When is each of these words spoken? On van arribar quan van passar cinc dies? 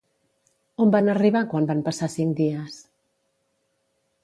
On 0.85 0.93
van 0.95 1.11
arribar 1.13 1.43
quan 1.51 1.69
van 1.73 1.85
passar 1.89 2.09
cinc 2.15 2.35
dies? 2.41 2.81